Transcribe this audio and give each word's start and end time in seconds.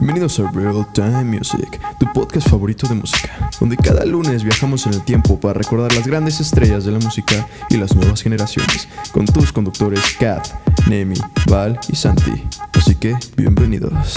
Bienvenidos 0.00 0.40
a 0.40 0.50
Real 0.52 0.86
Time 0.94 1.24
Music, 1.24 1.78
tu 1.98 2.10
podcast 2.14 2.48
favorito 2.48 2.88
de 2.88 2.94
música, 2.94 3.50
donde 3.60 3.76
cada 3.76 4.02
lunes 4.06 4.42
viajamos 4.42 4.86
en 4.86 4.94
el 4.94 5.04
tiempo 5.04 5.38
para 5.38 5.52
recordar 5.52 5.92
las 5.92 6.06
grandes 6.06 6.40
estrellas 6.40 6.86
de 6.86 6.92
la 6.92 7.00
música 7.00 7.46
y 7.68 7.76
las 7.76 7.94
nuevas 7.94 8.22
generaciones, 8.22 8.88
con 9.12 9.26
tus 9.26 9.52
conductores 9.52 10.00
Kat, 10.18 10.48
Nemi, 10.88 11.16
Val 11.50 11.78
y 11.90 11.96
Santi. 11.96 12.32
Así 12.72 12.94
que, 12.94 13.14
bienvenidos. 13.36 14.14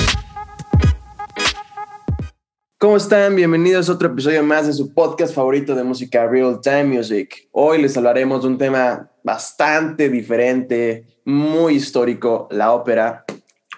¿Cómo 2.77 2.95
están? 2.95 3.35
Bienvenidos 3.35 3.89
a 3.89 3.91
otro 3.91 4.07
episodio 4.07 4.41
más 4.41 4.67
de 4.67 4.71
su 4.71 4.93
podcast 4.93 5.35
favorito 5.35 5.75
de 5.75 5.83
música 5.83 6.25
Real 6.25 6.61
Time 6.61 6.85
Music. 6.85 7.49
Hoy 7.51 7.81
les 7.81 7.97
hablaremos 7.97 8.43
de 8.43 8.47
un 8.47 8.57
tema 8.57 9.11
bastante 9.21 10.09
diferente, 10.09 11.19
muy 11.25 11.75
histórico, 11.75 12.47
la 12.51 12.71
ópera. 12.71 13.25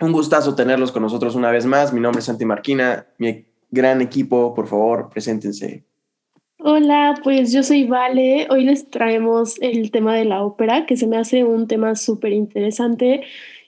Un 0.02 0.12
gustazo 0.12 0.56
tenerlos 0.56 0.92
con 0.92 1.04
nosotros 1.04 1.36
una 1.36 1.52
vez 1.52 1.66
más. 1.66 1.94
Mi 1.94 2.00
nombre 2.00 2.20
es 2.20 2.26
Santi 2.26 2.46
Marquina, 2.46 3.06
mi 3.18 3.46
gran 3.72 4.02
equipo, 4.02 4.54
por 4.54 4.68
favor, 4.68 5.10
preséntense. 5.10 5.86
Hola, 6.60 7.20
pues 7.24 7.54
yo 7.54 7.64
soy 7.64 7.86
Vale. 7.86 8.48
Hoy 8.50 8.66
les 8.66 8.90
traemos 8.90 9.56
el 9.62 9.92
tema 9.92 10.16
de 10.16 10.26
la 10.26 10.44
ópera, 10.44 10.86
que 10.86 10.98
se 10.98 11.08
me 11.08 11.18
hace 11.18 11.44
un 11.44 11.68
tema 11.68 11.96
súper 11.96 12.34
interesante. 12.34 13.22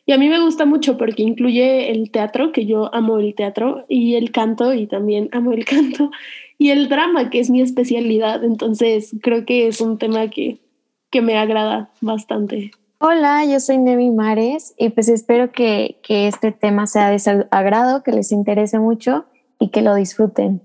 Y 0.06 0.14
a 0.14 0.18
mí 0.18 0.30
me 0.30 0.40
gusta 0.40 0.66
mucho 0.66 0.98
porque 0.98 1.22
incluye 1.22 1.92
el 1.92 2.12
teatro, 2.12 2.52
que 2.52 2.66
yo 2.66 2.94
amo 2.96 3.20
el 3.20 3.36
teatro, 3.36 3.86
y 3.88 4.16
el 4.16 4.32
canto, 4.32 4.74
y 4.74 4.88
también 4.88 5.30
amo 5.32 5.52
el 5.52 5.66
canto, 5.66 6.12
y 6.58 6.70
el 6.70 6.90
drama, 6.90 7.30
que 7.30 7.40
es 7.40 7.50
mi 7.50 7.62
especialidad. 7.62 8.44
Entonces 8.44 9.16
creo 9.22 9.46
que 9.46 9.68
es 9.68 9.80
un 9.80 9.98
tema 9.98 10.30
que, 10.30 10.58
que 11.12 11.22
me 11.22 11.38
agrada 11.38 11.92
bastante. 12.02 12.72
Hola, 13.00 13.46
yo 13.46 13.60
soy 13.60 13.78
Nemi 13.78 14.10
Mares 14.10 14.74
y 14.76 14.90
pues 14.90 15.08
espero 15.08 15.52
que, 15.52 16.00
que 16.02 16.28
este 16.28 16.52
tema 16.52 16.88
sea 16.88 17.12
de 17.12 17.20
su 17.20 17.46
agrado, 17.52 18.02
que 18.02 18.12
les 18.12 18.32
interese 18.32 18.80
mucho 18.80 19.26
y 19.60 19.70
que 19.70 19.84
lo 19.84 19.94
disfruten. 19.94 20.64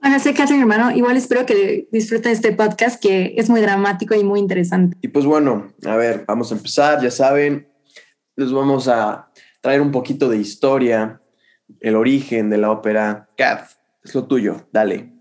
Bueno, 0.00 0.18
soy 0.20 0.32
Catherine 0.32 0.62
Hermano. 0.62 0.90
Igual 0.90 1.18
espero 1.18 1.44
que 1.44 1.86
disfruten 1.92 2.32
este 2.32 2.52
podcast 2.52 2.98
que 2.98 3.34
es 3.36 3.50
muy 3.50 3.60
dramático 3.60 4.14
y 4.14 4.24
muy 4.24 4.40
interesante. 4.40 4.96
Y 5.02 5.08
pues 5.08 5.26
bueno, 5.26 5.74
a 5.84 5.96
ver, 5.96 6.24
vamos 6.26 6.50
a 6.50 6.54
empezar. 6.54 7.02
Ya 7.02 7.10
saben, 7.10 7.68
les 8.34 8.50
vamos 8.50 8.88
a 8.88 9.30
traer 9.60 9.82
un 9.82 9.92
poquito 9.92 10.30
de 10.30 10.38
historia, 10.38 11.20
el 11.80 11.94
origen 11.94 12.48
de 12.48 12.56
la 12.56 12.70
ópera. 12.70 13.28
Kat, 13.36 13.68
es 14.02 14.14
lo 14.14 14.24
tuyo, 14.24 14.66
dale. 14.72 15.13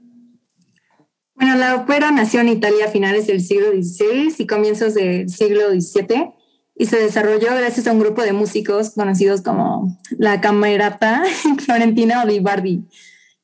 Bueno, 1.36 1.56
la 1.56 1.76
ópera 1.76 2.12
nació 2.12 2.42
en 2.42 2.50
Italia 2.50 2.86
a 2.86 2.92
finales 2.92 3.28
del 3.28 3.42
siglo 3.42 3.72
XVI 3.72 4.36
y 4.38 4.48
comienzos 4.48 4.94
del 4.94 5.30
siglo 5.30 5.70
XVII 5.70 6.34
y 6.76 6.86
se 6.86 6.98
desarrolló 6.98 7.56
gracias 7.56 7.88
a 7.88 7.92
un 7.92 8.00
grupo 8.00 8.22
de 8.22 8.34
músicos 8.34 8.92
conocidos 8.92 9.42
como 9.42 9.98
la 10.18 10.42
Camerata 10.42 11.24
Florentina 11.66 12.24
o 12.24 12.28
Vivaldi. 12.28 12.84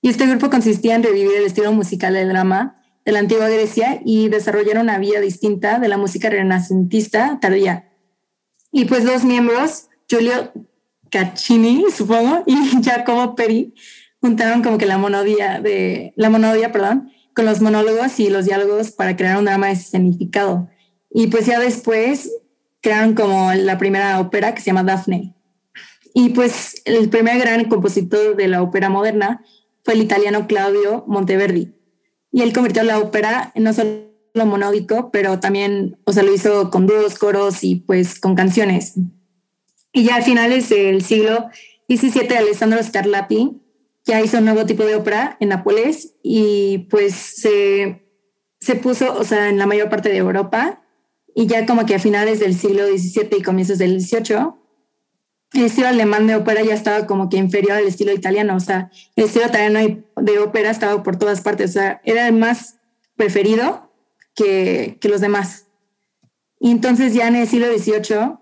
Y 0.01 0.09
este 0.09 0.27
grupo 0.27 0.49
consistía 0.49 0.95
en 0.95 1.03
revivir 1.03 1.35
el 1.35 1.45
estilo 1.45 1.71
musical 1.73 2.13
del 2.13 2.29
drama 2.29 2.81
de 3.05 3.11
la 3.11 3.19
antigua 3.19 3.49
Grecia 3.49 4.01
y 4.05 4.29
desarrollar 4.29 4.77
una 4.77 4.97
vía 4.99 5.19
distinta 5.19 5.79
de 5.79 5.87
la 5.87 5.97
música 5.97 6.29
renacentista 6.29 7.39
tardía. 7.41 7.89
Y 8.71 8.85
pues 8.85 9.03
dos 9.03 9.23
miembros, 9.23 9.89
Giulio 10.07 10.51
Caccini, 11.09 11.85
supongo, 11.95 12.43
y 12.45 12.55
Giacomo 12.81 13.35
Peri, 13.35 13.73
juntaron 14.21 14.61
como 14.61 14.77
que 14.77 14.85
la 14.85 14.97
monodia 14.97 15.59
de 15.59 16.13
la 16.15 16.29
monodia, 16.29 16.71
perdón, 16.71 17.11
con 17.33 17.45
los 17.45 17.61
monólogos 17.61 18.19
y 18.19 18.29
los 18.29 18.45
diálogos 18.45 18.91
para 18.91 19.15
crear 19.15 19.37
un 19.37 19.45
drama 19.45 19.67
de 19.67 19.75
significado. 19.75 20.69
Y 21.11 21.27
pues 21.27 21.45
ya 21.45 21.59
después 21.59 22.31
crearon 22.81 23.13
como 23.13 23.53
la 23.53 23.77
primera 23.77 24.19
ópera 24.19 24.53
que 24.53 24.61
se 24.61 24.67
llama 24.67 24.83
Daphne. 24.83 25.33
Y 26.13 26.29
pues 26.29 26.81
el 26.85 27.09
primer 27.09 27.39
gran 27.39 27.65
compositor 27.65 28.35
de 28.35 28.47
la 28.47 28.61
ópera 28.61 28.89
moderna 28.89 29.43
fue 29.83 29.93
el 29.93 30.01
italiano 30.01 30.47
Claudio 30.47 31.03
Monteverdi. 31.07 31.73
Y 32.31 32.41
él 32.41 32.53
convirtió 32.53 32.83
la 32.83 32.99
ópera 32.99 33.51
en 33.55 33.63
no 33.63 33.73
solo 33.73 34.09
monódico, 34.35 35.11
pero 35.11 35.39
también, 35.39 35.97
o 36.05 36.13
sea, 36.13 36.23
lo 36.23 36.33
hizo 36.33 36.69
con 36.69 36.87
dúos, 36.87 37.17
coros 37.17 37.63
y 37.63 37.75
pues 37.75 38.19
con 38.19 38.35
canciones. 38.35 38.93
Y 39.91 40.03
ya 40.03 40.17
a 40.17 40.21
finales 40.21 40.69
del 40.69 41.03
siglo 41.03 41.49
XVII, 41.89 42.37
Alessandro 42.37 42.81
Scarlatti 42.83 43.58
ya 44.09 44.21
hizo 44.21 44.39
un 44.39 44.45
nuevo 44.45 44.65
tipo 44.65 44.83
de 44.83 44.95
ópera 44.95 45.37
en 45.39 45.49
Nápoles 45.49 46.15
y 46.23 46.79
pues 46.89 47.13
se, 47.13 48.03
se 48.59 48.75
puso, 48.75 49.13
o 49.13 49.23
sea, 49.23 49.49
en 49.49 49.59
la 49.59 49.67
mayor 49.67 49.87
parte 49.89 50.09
de 50.09 50.17
Europa 50.17 50.81
y 51.35 51.45
ya 51.45 51.67
como 51.67 51.85
que 51.85 51.93
a 51.93 51.99
finales 51.99 52.39
del 52.39 52.55
siglo 52.55 52.87
XVII 52.87 53.29
y 53.37 53.43
comienzos 53.43 53.77
del 53.77 54.01
XVIII, 54.01 54.53
el 55.53 55.63
estilo 55.65 55.87
alemán 55.87 56.25
de 56.25 56.35
ópera 56.35 56.63
ya 56.63 56.73
estaba 56.73 57.05
como 57.05 57.29
que 57.29 57.37
inferior 57.37 57.73
al 57.73 57.85
estilo 57.85 58.11
italiano, 58.11 58.55
o 58.55 58.59
sea, 58.59 58.89
el 59.15 59.25
estilo 59.25 59.45
italiano 59.45 60.03
de 60.15 60.39
ópera 60.39 60.71
estaba 60.71 61.03
por 61.03 61.17
todas 61.17 61.41
partes, 61.41 61.69
o 61.69 61.73
sea, 61.73 62.01
era 62.03 62.27
el 62.27 62.33
más 62.33 62.79
preferido 63.15 63.93
que, 64.33 64.97
que 64.99 65.09
los 65.09 65.21
demás. 65.21 65.67
Y 66.59 66.71
entonces 66.71 67.13
ya 67.13 67.27
en 67.27 67.35
el 67.35 67.47
siglo 67.47 67.67
XVIII 67.67 68.37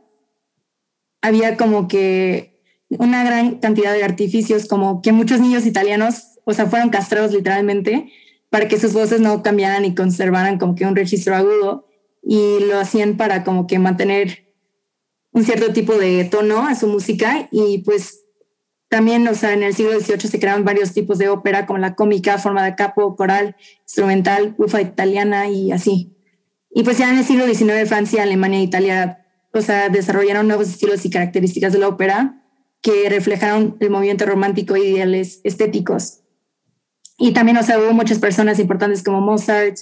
había 1.21 1.57
como 1.57 1.89
que 1.89 2.56
una 2.89 3.23
gran 3.23 3.59
cantidad 3.59 3.93
de 3.93 4.03
artificios, 4.03 4.67
como 4.67 5.01
que 5.01 5.11
muchos 5.11 5.39
niños 5.39 5.65
italianos, 5.65 6.39
o 6.45 6.53
sea, 6.53 6.67
fueron 6.67 6.89
castrados 6.89 7.33
literalmente 7.33 8.11
para 8.49 8.67
que 8.67 8.79
sus 8.79 8.93
voces 8.93 9.19
no 9.19 9.43
cambiaran 9.43 9.85
y 9.85 9.93
conservaran 9.93 10.57
como 10.57 10.75
que 10.75 10.85
un 10.85 10.95
registro 10.95 11.35
agudo 11.35 11.87
y 12.23 12.59
lo 12.61 12.79
hacían 12.79 13.17
para 13.17 13.43
como 13.43 13.67
que 13.67 13.79
mantener 13.79 14.47
un 15.31 15.43
cierto 15.43 15.73
tipo 15.73 15.97
de 15.97 16.23
tono 16.25 16.65
a 16.65 16.75
su 16.75 16.87
música 16.87 17.47
y 17.51 17.79
pues 17.79 18.23
también, 18.89 19.27
o 19.27 19.35
sea, 19.35 19.53
en 19.53 19.63
el 19.63 19.75
siglo 19.75 19.99
XVIII 19.99 20.29
se 20.29 20.39
crearon 20.39 20.63
varios 20.63 20.93
tipos 20.93 21.17
de 21.17 21.27
ópera 21.27 21.65
como 21.65 21.79
la 21.79 21.95
cómica, 21.95 22.37
forma 22.37 22.63
de 22.63 22.75
capo, 22.75 23.17
coral, 23.17 23.57
instrumental, 23.81 24.55
bufa 24.57 24.81
italiana 24.81 25.49
y 25.49 25.73
así. 25.73 26.15
Y 26.71 26.83
pues 26.83 26.97
ya 26.97 27.09
en 27.09 27.17
el 27.17 27.25
siglo 27.25 27.45
XIX 27.45 27.87
Francia, 27.87 28.23
Alemania 28.23 28.59
e 28.59 28.63
Italia, 28.63 29.25
o 29.53 29.61
sea, 29.61 29.89
desarrollaron 29.89 30.47
nuevos 30.47 30.69
estilos 30.69 31.05
y 31.05 31.09
características 31.09 31.73
de 31.73 31.79
la 31.79 31.89
ópera 31.89 32.46
que 32.87 33.09
reflejaron 33.09 33.75
el 33.81 33.89
movimiento 33.89 34.25
romántico 34.25 34.77
e 34.77 34.79
ideales 34.79 35.41
estéticos. 35.43 36.21
Y 37.17 37.33
también, 37.33 37.57
o 37.57 37.63
sea, 37.63 37.79
hubo 37.79 37.91
muchas 37.91 38.17
personas 38.17 38.59
importantes 38.59 39.03
como 39.03 39.19
Mozart, 39.19 39.75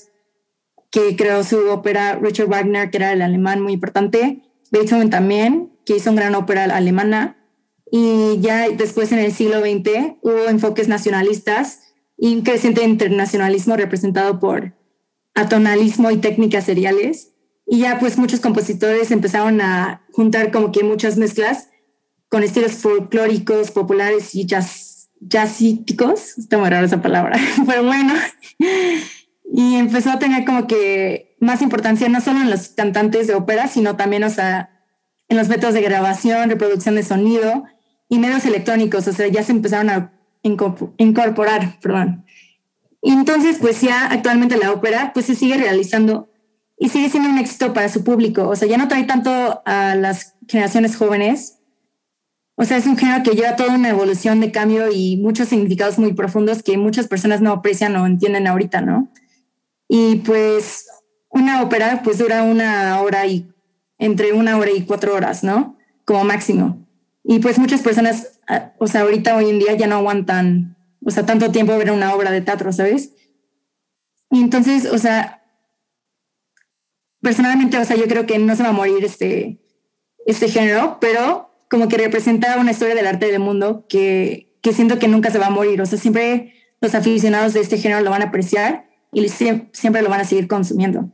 que 0.89 1.15
creó 1.15 1.43
su 1.43 1.69
ópera, 1.69 2.15
Richard 2.15 2.47
Wagner, 2.47 2.89
que 2.89 2.97
era 2.97 3.13
el 3.13 3.21
alemán 3.21 3.61
muy 3.61 3.73
importante, 3.73 4.41
Beethoven 4.71 5.11
también, 5.11 5.71
que 5.85 5.97
hizo 5.97 6.09
una 6.09 6.21
gran 6.21 6.33
ópera 6.33 6.63
alemana, 6.63 7.37
y 7.91 8.39
ya 8.39 8.69
después 8.69 9.11
en 9.11 9.19
el 9.19 9.31
siglo 9.31 9.59
XX 9.59 10.15
hubo 10.23 10.49
enfoques 10.49 10.87
nacionalistas 10.87 11.93
y 12.17 12.33
un 12.33 12.41
creciente 12.41 12.83
internacionalismo 12.83 13.77
representado 13.77 14.39
por 14.39 14.73
atonalismo 15.35 16.09
y 16.09 16.17
técnicas 16.17 16.63
seriales. 16.63 17.33
Y 17.67 17.81
ya 17.81 17.99
pues 17.99 18.17
muchos 18.17 18.39
compositores 18.39 19.11
empezaron 19.11 19.61
a 19.61 20.07
juntar 20.11 20.51
como 20.51 20.71
que 20.71 20.83
muchas 20.83 21.17
mezclas 21.17 21.69
con 22.29 22.43
estilos 22.43 22.73
folclóricos, 22.73 23.71
populares 23.71 24.35
y 24.35 24.45
jazz, 24.45 25.09
jazzíticos. 25.19 26.37
Está 26.37 26.57
muy 26.57 26.69
raro 26.69 26.85
esa 26.85 27.01
palabra, 27.01 27.39
pero 27.67 27.83
bueno. 27.83 28.13
Y 29.53 29.75
empezó 29.75 30.11
a 30.11 30.19
tener 30.19 30.45
como 30.45 30.67
que 30.67 31.37
más 31.39 31.61
importancia 31.61 32.09
no 32.09 32.21
solo 32.21 32.41
en 32.41 32.49
los 32.49 32.69
cantantes 32.69 33.27
de 33.27 33.35
ópera, 33.35 33.67
sino 33.67 33.95
también, 33.95 34.23
o 34.23 34.29
sea, 34.29 34.69
en 35.29 35.37
los 35.37 35.47
métodos 35.47 35.73
de 35.73 35.81
grabación, 35.81 36.49
reproducción 36.49 36.95
de 36.95 37.03
sonido 37.03 37.65
y 38.09 38.19
medios 38.19 38.45
electrónicos. 38.45 39.07
O 39.07 39.13
sea, 39.13 39.27
ya 39.27 39.43
se 39.43 39.51
empezaron 39.51 39.89
a 39.89 40.13
incorporar, 40.97 41.79
perdón. 41.79 42.25
Entonces, 43.01 43.57
pues 43.59 43.81
ya 43.81 44.07
actualmente 44.07 44.57
la 44.57 44.71
ópera, 44.71 45.11
pues 45.13 45.27
se 45.27 45.35
sigue 45.35 45.57
realizando 45.57 46.29
y 46.77 46.89
sigue 46.89 47.09
siendo 47.09 47.29
un 47.29 47.37
éxito 47.37 47.73
para 47.73 47.89
su 47.89 48.03
público. 48.03 48.47
O 48.47 48.55
sea, 48.55 48.67
ya 48.67 48.77
no 48.77 48.87
trae 48.87 49.03
tanto 49.03 49.61
a 49.65 49.95
las 49.95 50.35
generaciones 50.47 50.97
jóvenes, 50.97 51.54
o 52.55 52.63
sea, 52.63 52.77
es 52.77 52.87
un 52.87 52.97
género 52.97 53.21
que 53.23 53.35
lleva 53.35 53.57
toda 53.57 53.75
una 53.75 53.89
evolución 53.89 54.39
de 54.39 54.51
cambio 54.51 54.89
y 54.91 55.17
muchos 55.17 55.49
significados 55.49 55.99
muy 55.99 56.13
profundos 56.13 56.63
que 56.63 56.77
muchas 56.77 57.07
personas 57.07 57.41
no 57.41 57.51
aprecian 57.51 57.95
o 57.97 58.05
entienden 58.05 58.47
ahorita, 58.47 58.81
¿no? 58.81 59.11
Y 59.89 60.17
pues 60.17 60.87
una 61.29 61.61
ópera 61.61 62.01
pues 62.01 62.17
dura 62.17 62.43
una 62.43 63.01
hora 63.01 63.25
y 63.25 63.51
entre 63.97 64.31
una 64.31 64.57
hora 64.57 64.71
y 64.71 64.83
cuatro 64.83 65.13
horas, 65.13 65.43
¿no? 65.43 65.77
Como 66.05 66.23
máximo. 66.23 66.87
Y 67.23 67.39
pues 67.39 67.59
muchas 67.59 67.81
personas, 67.81 68.39
ah, 68.47 68.71
o 68.77 68.87
sea, 68.87 69.01
ahorita 69.01 69.35
hoy 69.35 69.49
en 69.49 69.59
día 69.59 69.73
ya 69.73 69.87
no 69.87 69.95
aguantan, 69.95 70.77
o 71.03 71.11
sea, 71.11 71.25
tanto 71.25 71.51
tiempo 71.51 71.77
ver 71.77 71.91
una 71.91 72.13
obra 72.13 72.31
de 72.31 72.41
teatro, 72.41 72.71
¿sabes? 72.71 73.11
Y 74.31 74.39
entonces, 74.39 74.85
o 74.85 74.97
sea, 74.97 75.43
personalmente, 77.21 77.77
o 77.77 77.83
sea, 77.83 77.97
yo 77.97 78.07
creo 78.07 78.25
que 78.25 78.39
no 78.39 78.55
se 78.55 78.63
va 78.63 78.69
a 78.69 78.73
morir 78.73 79.03
este, 79.03 79.59
este 80.25 80.47
género, 80.47 80.99
pero 81.01 81.54
como 81.75 81.89
que 81.89 81.97
representa 81.97 82.57
una 82.57 82.71
historia 82.71 82.95
del 82.95 83.05
arte 83.05 83.29
del 83.29 83.41
mundo 83.41 83.85
que, 83.89 84.57
que 84.61 84.71
siento 84.71 84.97
que 84.97 85.09
nunca 85.09 85.29
se 85.29 85.39
va 85.39 85.47
a 85.47 85.49
morir. 85.49 85.81
O 85.81 85.85
sea, 85.85 85.99
siempre 85.99 86.53
los 86.79 86.95
aficionados 86.95 87.51
de 87.51 87.59
este 87.59 87.77
género 87.77 87.99
lo 87.99 88.11
van 88.11 88.21
a 88.21 88.27
apreciar 88.27 88.87
y 89.11 89.27
siempre 89.27 90.01
lo 90.01 90.09
van 90.09 90.21
a 90.21 90.23
seguir 90.23 90.47
consumiendo. 90.47 91.11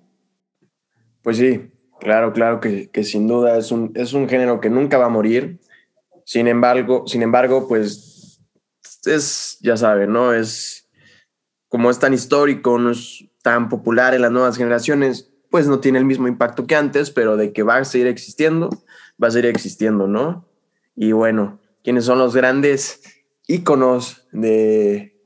Pues 1.23 1.37
sí, 1.37 1.71
claro, 1.99 2.31
claro 2.31 2.59
que, 2.59 2.91
que, 2.91 3.03
sin 3.03 3.27
duda 3.27 3.57
es 3.57 3.71
un, 3.71 3.91
es 3.95 4.13
un 4.13 4.29
género 4.29 4.61
que 4.61 4.69
nunca 4.69 4.99
va 4.99 5.07
a 5.07 5.09
morir. 5.09 5.59
Sin 6.25 6.47
embargo, 6.47 7.05
sin 7.07 7.23
embargo, 7.23 7.67
pues 7.67 8.39
es, 9.05 9.57
ya 9.61 9.77
saben, 9.77 10.13
¿no? 10.13 10.31
Es 10.31 10.87
como 11.69 11.89
es 11.89 11.97
tan 11.97 12.13
histórico, 12.13 12.77
no 12.77 12.91
es 12.91 13.25
tan 13.41 13.67
popular 13.67 14.13
en 14.13 14.21
las 14.21 14.31
nuevas 14.31 14.57
generaciones, 14.57 15.33
pues 15.49 15.65
no 15.65 15.79
tiene 15.79 15.97
el 15.97 16.05
mismo 16.05 16.27
impacto 16.27 16.67
que 16.67 16.75
antes, 16.75 17.09
pero 17.09 17.35
de 17.35 17.51
que 17.51 17.63
va 17.63 17.77
a 17.77 17.83
seguir 17.83 18.05
existiendo, 18.05 18.69
va 19.21 19.29
a 19.29 19.31
seguir 19.31 19.49
existiendo, 19.49 20.05
¿no? 20.05 20.50
Y 21.01 21.13
bueno, 21.13 21.59
¿quiénes 21.83 22.05
son 22.05 22.19
los 22.19 22.35
grandes 22.35 23.01
íconos 23.47 24.27
de, 24.31 25.19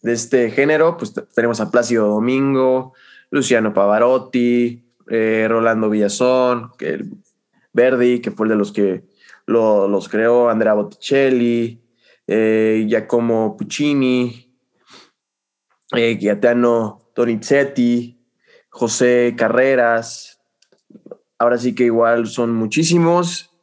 de 0.00 0.12
este 0.12 0.52
género? 0.52 0.96
Pues 0.96 1.14
tenemos 1.34 1.60
a 1.60 1.72
Plácido 1.72 2.06
Domingo, 2.06 2.94
Luciano 3.30 3.74
Pavarotti, 3.74 4.88
eh, 5.10 5.46
Rolando 5.48 5.90
Villazón, 5.90 6.70
que 6.78 7.04
Verdi, 7.72 8.20
que 8.20 8.30
fue 8.30 8.46
el 8.46 8.50
de 8.50 8.56
los 8.56 8.70
que 8.70 9.02
los 9.48 10.08
creó, 10.08 10.48
Andrea 10.48 10.74
Botticelli, 10.74 11.82
eh, 12.28 12.84
Giacomo 12.86 13.56
Puccini, 13.56 14.56
eh, 15.96 16.38
Donizetti, 17.16 18.24
José 18.68 19.34
Carreras. 19.36 20.40
Ahora 21.36 21.58
sí 21.58 21.74
que 21.74 21.82
igual 21.82 22.28
son 22.28 22.54
muchísimos, 22.54 23.55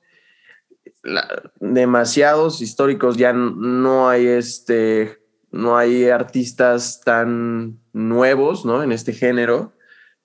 demasiados 1.60 2.62
históricos. 2.62 3.18
Ya 3.18 3.34
no 3.34 4.10
hay 4.10 4.28
este, 4.28 5.20
no 5.52 5.78
hay 5.78 6.10
artistas 6.10 7.02
tan 7.04 7.80
nuevos, 7.94 8.66
¿no? 8.66 8.84
En 8.84 8.92
este 8.92 9.14
género, 9.14 9.74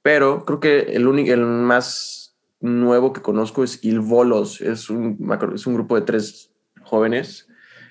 pero 0.03 0.45
creo 0.45 0.61
que 0.61 0.81
el 0.95 1.07
único, 1.07 1.33
el 1.33 1.45
más 1.45 2.39
nuevo 2.61 3.13
que 3.13 3.23
conozco 3.23 3.65
es 3.65 3.85
Il 3.85 4.01
Volos. 4.01 4.61
Es 4.61 4.91
un, 4.91 5.19
es 5.55 5.67
un 5.67 5.75
grupo 5.75 5.97
de 5.97 6.03
tres 6.03 6.53
jóvenes, 6.83 7.49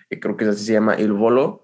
que 0.09 0.19
creo 0.19 0.37
que 0.37 0.45
así 0.45 0.65
se 0.65 0.73
llama 0.73 0.99
Il 0.99 1.13
Volo, 1.13 1.61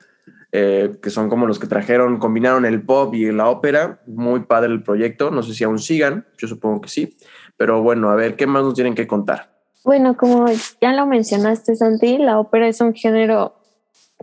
eh, 0.52 0.92
que 1.02 1.10
son 1.10 1.30
como 1.30 1.48
los 1.48 1.58
que 1.58 1.68
trajeron, 1.68 2.20
combinaron 2.20 2.66
el 2.66 2.84
pop 2.84 3.14
y 3.16 3.32
la 3.32 3.48
ópera. 3.48 4.04
Muy 4.06 4.42
padre 4.42 4.72
el 4.72 4.84
proyecto. 4.84 5.32
No 5.32 5.42
sé 5.42 5.54
si 5.54 5.64
aún 5.64 5.80
sigan, 5.80 6.28
yo 6.38 6.48
supongo 6.48 6.82
que 6.82 6.90
sí. 6.90 7.18
Pero 7.58 7.82
bueno, 7.82 8.10
a 8.10 8.16
ver, 8.16 8.36
¿qué 8.36 8.46
más 8.46 8.64
nos 8.64 8.76
tienen 8.76 8.94
que 8.94 9.08
contar? 9.08 9.53
Bueno, 9.86 10.16
como 10.16 10.46
ya 10.82 10.94
lo 10.94 11.06
mencionaste, 11.06 11.76
Santi, 11.76 12.18
la 12.18 12.40
ópera 12.40 12.68
es 12.68 12.80
un 12.80 12.94
género 12.94 13.56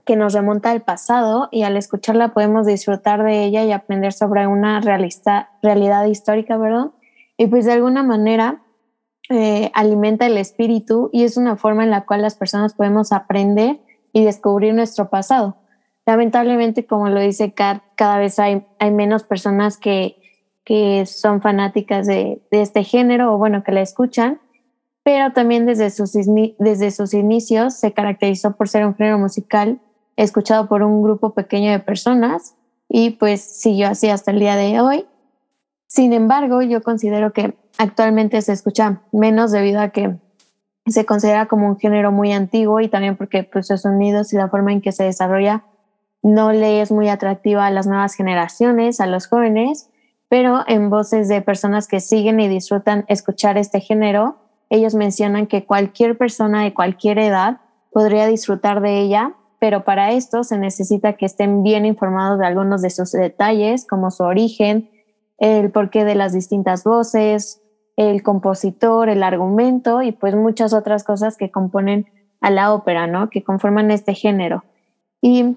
que 0.06 0.16
nos 0.16 0.32
remonta 0.32 0.70
al 0.70 0.82
pasado 0.82 1.48
y 1.50 1.62
al 1.62 1.76
escucharla 1.76 2.32
podemos 2.32 2.66
disfrutar 2.66 3.22
de 3.22 3.44
ella 3.44 3.64
y 3.64 3.72
aprender 3.72 4.12
sobre 4.12 4.46
una 4.46 4.80
realista, 4.80 5.50
realidad 5.62 6.06
histórica, 6.06 6.56
¿verdad? 6.56 6.92
Y 7.36 7.46
pues 7.46 7.66
de 7.66 7.72
alguna 7.72 8.02
manera 8.02 8.62
eh, 9.28 9.70
alimenta 9.74 10.26
el 10.26 10.38
espíritu 10.38 11.10
y 11.12 11.24
es 11.24 11.36
una 11.36 11.56
forma 11.56 11.84
en 11.84 11.90
la 11.90 12.04
cual 12.04 12.22
las 12.22 12.34
personas 12.34 12.74
podemos 12.74 13.12
aprender 13.12 13.80
y 14.12 14.24
descubrir 14.24 14.74
nuestro 14.74 15.10
pasado. 15.10 15.56
Lamentablemente, 16.06 16.86
como 16.86 17.08
lo 17.08 17.20
dice 17.20 17.52
Kat, 17.52 17.82
cada 17.94 18.18
vez 18.18 18.38
hay, 18.38 18.66
hay 18.78 18.90
menos 18.90 19.22
personas 19.22 19.76
que, 19.76 20.16
que 20.64 21.04
son 21.06 21.42
fanáticas 21.42 22.06
de, 22.06 22.42
de, 22.50 22.62
este 22.62 22.82
género 22.82 23.34
o 23.34 23.38
bueno, 23.38 23.62
que 23.62 23.72
la 23.72 23.82
escuchan, 23.82 24.40
pero 25.02 25.32
también 25.32 25.66
desde 25.66 25.90
sus, 25.90 26.12
desde 26.58 26.90
sus 26.90 27.14
inicios 27.14 27.74
se 27.74 27.92
caracterizó 27.92 28.56
por 28.56 28.68
ser 28.68 28.86
un 28.86 28.94
género 28.94 29.18
musical 29.18 29.80
escuchado 30.16 30.68
por 30.68 30.82
un 30.82 31.02
grupo 31.02 31.34
pequeño 31.34 31.70
de 31.70 31.78
personas 31.78 32.54
y 32.88 33.10
pues 33.10 33.40
siguió 33.40 33.88
así 33.88 34.10
hasta 34.10 34.30
el 34.30 34.40
día 34.40 34.56
de 34.56 34.80
hoy. 34.80 35.06
Sin 35.86 36.12
embargo, 36.12 36.62
yo 36.62 36.82
considero 36.82 37.32
que 37.32 37.56
actualmente 37.78 38.42
se 38.42 38.52
escucha 38.52 39.02
menos 39.12 39.52
debido 39.52 39.80
a 39.80 39.88
que 39.88 40.16
se 40.86 41.04
considera 41.06 41.46
como 41.46 41.68
un 41.68 41.78
género 41.78 42.12
muy 42.12 42.32
antiguo 42.32 42.80
y 42.80 42.88
también 42.88 43.16
porque 43.16 43.44
pues, 43.44 43.66
sus 43.66 43.82
sonidos 43.82 44.32
y 44.32 44.36
la 44.36 44.48
forma 44.48 44.72
en 44.72 44.80
que 44.80 44.92
se 44.92 45.04
desarrolla 45.04 45.64
no 46.22 46.52
le 46.52 46.82
es 46.82 46.90
muy 46.90 47.08
atractiva 47.08 47.66
a 47.66 47.70
las 47.70 47.86
nuevas 47.86 48.14
generaciones, 48.14 49.00
a 49.00 49.06
los 49.06 49.26
jóvenes, 49.26 49.88
pero 50.28 50.64
en 50.66 50.90
voces 50.90 51.28
de 51.28 51.42
personas 51.42 51.88
que 51.88 52.00
siguen 52.00 52.40
y 52.40 52.48
disfrutan 52.48 53.04
escuchar 53.08 53.56
este 53.56 53.80
género, 53.80 54.36
ellos 54.70 54.94
mencionan 54.94 55.46
que 55.46 55.66
cualquier 55.66 56.16
persona 56.16 56.62
de 56.62 56.72
cualquier 56.72 57.18
edad 57.18 57.60
podría 57.92 58.26
disfrutar 58.26 58.80
de 58.80 59.00
ella, 59.00 59.34
pero 59.58 59.84
para 59.84 60.12
esto 60.12 60.44
se 60.44 60.56
necesita 60.56 61.14
que 61.14 61.26
estén 61.26 61.62
bien 61.62 61.84
informados 61.84 62.38
de 62.38 62.46
algunos 62.46 62.80
de 62.80 62.90
sus 62.90 63.12
detalles, 63.12 63.86
como 63.86 64.10
su 64.10 64.22
origen, 64.22 64.88
el 65.38 65.70
porqué 65.70 66.04
de 66.04 66.14
las 66.14 66.32
distintas 66.32 66.84
voces, 66.84 67.60
el 67.96 68.22
compositor, 68.22 69.08
el 69.08 69.22
argumento 69.22 70.02
y 70.02 70.12
pues 70.12 70.34
muchas 70.34 70.72
otras 70.72 71.04
cosas 71.04 71.36
que 71.36 71.50
componen 71.50 72.06
a 72.40 72.50
la 72.50 72.72
ópera, 72.72 73.06
¿no? 73.06 73.28
Que 73.28 73.42
conforman 73.42 73.90
este 73.90 74.14
género. 74.14 74.64
Y 75.20 75.56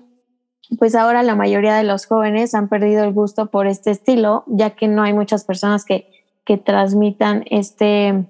pues 0.80 0.95
ahora 0.95 1.24
la 1.24 1.36
mayoría 1.36 1.75
de 1.75 1.83
los 1.83 2.06
jóvenes 2.06 2.56
han 2.56 2.68
perdido 2.68 3.04
el 3.04 3.13
gusto 3.13 3.45
por 3.45 3.68
este 3.68 3.92
estilo, 3.92 4.44
ya 4.48 4.71
que 4.71 4.88
no 4.88 5.04
hay 5.04 5.13
muchas 5.13 5.45
personas 5.45 5.86
que, 5.86 6.09
que 6.45 6.57
transmitan 6.57 7.45
este, 7.50 8.25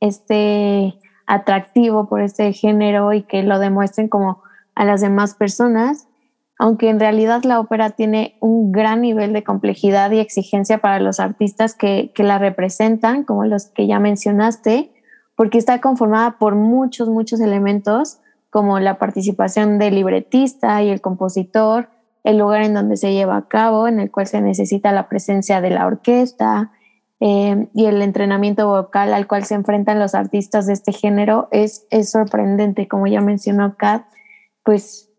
este 0.00 0.98
atractivo 1.26 2.08
por 2.08 2.22
este 2.22 2.52
género 2.52 3.12
y 3.12 3.22
que 3.22 3.42
lo 3.42 3.58
demuestren 3.58 4.08
como 4.08 4.42
a 4.74 4.84
las 4.84 5.00
demás 5.00 5.34
personas 5.34 6.08
aunque 6.58 6.90
en 6.90 6.98
realidad 6.98 7.44
la 7.44 7.60
ópera 7.60 7.90
tiene 7.90 8.36
un 8.40 8.72
gran 8.72 9.00
nivel 9.00 9.32
de 9.32 9.44
complejidad 9.44 10.10
y 10.10 10.18
exigencia 10.18 10.78
para 10.78 10.98
los 10.98 11.20
artistas 11.20 11.74
que, 11.74 12.12
la 12.16 12.38
representan, 12.38 13.22
como 13.22 13.44
los 13.44 13.66
que 13.66 13.86
ya 13.86 14.00
mencionaste, 14.00 14.90
porque 15.36 15.58
está 15.58 15.80
conformada 15.80 16.36
por 16.38 16.56
muchos, 16.56 17.08
muchos 17.08 17.40
elementos, 17.40 18.18
como 18.50 18.80
la 18.80 18.98
participación 18.98 19.78
del 19.78 19.94
libretista 19.94 20.82
y 20.82 20.90
el 20.90 21.00
compositor, 21.00 21.90
el 22.24 22.38
lugar 22.38 22.62
en 22.62 22.74
donde 22.74 22.96
se 22.96 23.12
lleva 23.12 23.36
a 23.36 23.46
cabo, 23.46 23.86
en 23.86 24.00
el 24.00 24.10
cual 24.10 24.26
se 24.26 24.40
necesita 24.40 24.90
la 24.90 25.08
presencia 25.08 25.60
de 25.60 25.70
la 25.70 25.86
orquesta 25.86 26.72
eh, 27.20 27.68
y 27.74 27.86
el 27.86 28.00
entrenamiento 28.00 28.68
vocal 28.68 29.12
al 29.12 29.26
cual 29.26 29.44
se 29.44 29.54
enfrentan 29.54 29.98
los 29.98 30.14
artistas 30.14 30.66
de 30.66 30.72
este 30.74 30.92
género 30.92 31.48
es, 31.50 31.86
es 31.90 32.10
sorprendente, 32.10 32.86
como 32.86 33.06
ya 33.06 33.20
mencionó 33.20 33.76
Kat, 33.76 34.04
pues 34.62 35.10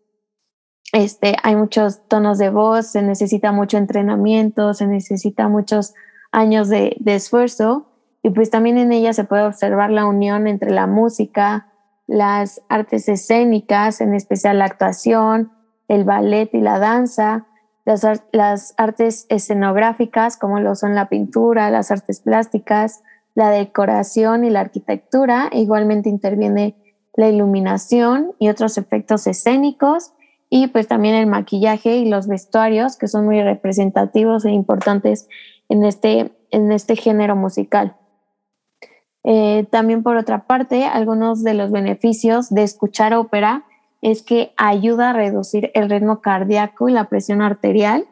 este, 0.92 1.36
hay 1.42 1.56
muchos 1.56 2.06
tonos 2.08 2.38
de 2.38 2.50
voz, 2.50 2.86
se 2.86 3.02
necesita 3.02 3.52
mucho 3.52 3.76
entrenamiento, 3.76 4.72
se 4.74 4.86
necesita 4.86 5.48
muchos 5.48 5.94
años 6.32 6.68
de, 6.68 6.96
de, 7.00 7.16
esfuerzo 7.16 7.86
y 8.22 8.30
pues 8.30 8.50
también 8.50 8.78
en 8.78 8.92
ella 8.92 9.12
se 9.12 9.24
puede 9.24 9.44
observar 9.44 9.90
la 9.90 10.06
unión 10.06 10.46
entre 10.46 10.70
la 10.70 10.86
música, 10.86 11.68
las 12.06 12.62
artes 12.68 13.08
escénicas, 13.08 14.00
en 14.00 14.14
especial 14.14 14.58
la 14.58 14.64
actuación, 14.64 15.52
el 15.86 16.04
ballet 16.04 16.48
y 16.54 16.60
la 16.60 16.78
danza, 16.78 17.46
las, 17.90 18.22
las 18.32 18.74
artes 18.76 19.26
escenográficas 19.28 20.36
como 20.36 20.60
lo 20.60 20.76
son 20.76 20.94
la 20.94 21.08
pintura, 21.08 21.70
las 21.70 21.90
artes 21.90 22.20
plásticas, 22.20 23.02
la 23.34 23.50
decoración 23.50 24.44
y 24.44 24.50
la 24.50 24.60
arquitectura. 24.60 25.50
Igualmente 25.52 26.08
interviene 26.08 26.76
la 27.14 27.28
iluminación 27.28 28.32
y 28.38 28.48
otros 28.48 28.78
efectos 28.78 29.26
escénicos 29.26 30.12
y 30.48 30.68
pues 30.68 30.86
también 30.86 31.16
el 31.16 31.26
maquillaje 31.26 31.96
y 31.96 32.08
los 32.08 32.28
vestuarios 32.28 32.96
que 32.96 33.08
son 33.08 33.24
muy 33.24 33.42
representativos 33.42 34.44
e 34.44 34.50
importantes 34.50 35.28
en 35.68 35.84
este, 35.84 36.32
en 36.50 36.72
este 36.72 36.96
género 36.96 37.34
musical. 37.34 37.96
Eh, 39.24 39.66
también 39.70 40.02
por 40.02 40.16
otra 40.16 40.46
parte, 40.46 40.84
algunos 40.84 41.42
de 41.42 41.54
los 41.54 41.70
beneficios 41.70 42.50
de 42.50 42.62
escuchar 42.62 43.14
ópera 43.14 43.64
es 44.02 44.22
que 44.22 44.52
ayuda 44.56 45.10
a 45.10 45.12
reducir 45.12 45.70
el 45.74 45.90
ritmo 45.90 46.20
cardíaco 46.20 46.88
y 46.88 46.92
la 46.92 47.08
presión 47.08 47.42
arterial. 47.42 48.06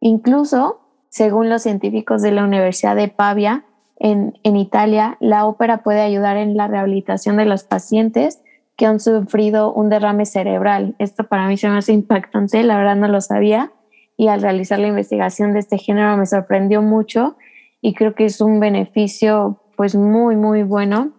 Incluso, 0.00 0.80
según 1.08 1.48
los 1.48 1.62
científicos 1.62 2.22
de 2.22 2.32
la 2.32 2.44
Universidad 2.44 2.96
de 2.96 3.08
Pavia, 3.08 3.64
en, 3.98 4.38
en 4.42 4.56
Italia, 4.56 5.16
la 5.20 5.46
ópera 5.46 5.82
puede 5.82 6.00
ayudar 6.00 6.36
en 6.36 6.56
la 6.56 6.66
rehabilitación 6.68 7.36
de 7.36 7.44
los 7.44 7.64
pacientes 7.64 8.42
que 8.76 8.86
han 8.86 9.00
sufrido 9.00 9.72
un 9.72 9.90
derrame 9.90 10.26
cerebral. 10.26 10.96
Esto 10.98 11.28
para 11.28 11.46
mí 11.46 11.56
se 11.56 11.68
me 11.68 11.78
hace 11.78 11.92
impactante, 11.92 12.62
la 12.62 12.76
verdad 12.76 12.96
no 12.96 13.08
lo 13.08 13.20
sabía 13.20 13.72
y 14.16 14.28
al 14.28 14.42
realizar 14.42 14.78
la 14.78 14.88
investigación 14.88 15.52
de 15.52 15.60
este 15.60 15.78
género 15.78 16.16
me 16.16 16.26
sorprendió 16.26 16.82
mucho 16.82 17.36
y 17.80 17.94
creo 17.94 18.14
que 18.14 18.24
es 18.24 18.40
un 18.40 18.60
beneficio 18.60 19.62
pues 19.76 19.94
muy 19.94 20.36
muy 20.36 20.62
bueno 20.62 21.12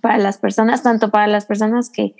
para 0.00 0.18
las 0.18 0.38
personas, 0.38 0.82
tanto 0.82 1.10
para 1.10 1.26
las 1.26 1.46
personas 1.46 1.90
que 1.90 2.14